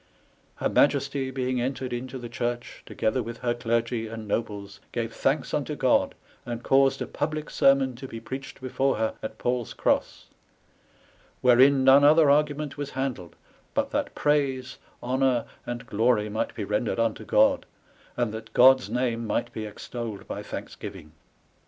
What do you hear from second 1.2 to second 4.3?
being entered into the church, together with her Glergy and